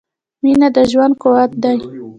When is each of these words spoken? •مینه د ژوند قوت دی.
•مینه 0.43 0.67
د 0.75 0.77
ژوند 0.91 1.13
قوت 1.23 1.51
دی. 1.63 1.77